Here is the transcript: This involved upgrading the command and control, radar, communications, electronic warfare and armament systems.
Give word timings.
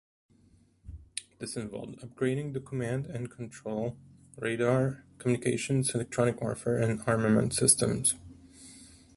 This 1.37 1.55
involved 1.55 1.99
upgrading 1.99 2.53
the 2.53 2.59
command 2.59 3.05
and 3.05 3.29
control, 3.29 3.97
radar, 4.35 5.03
communications, 5.19 5.93
electronic 5.93 6.41
warfare 6.41 6.79
and 6.81 7.03
armament 7.05 7.53
systems. 7.53 8.15